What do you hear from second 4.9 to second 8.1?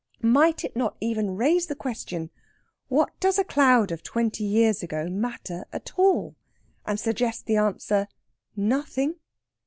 matter at all?" and suggest the answer,